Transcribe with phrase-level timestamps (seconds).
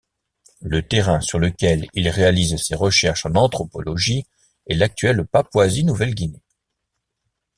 [0.61, 4.25] Le terrain sur lequel il réalise ses recherches en anthropologie
[4.67, 6.41] est l'actuelle Papouasie-Nouvelle-Guinée.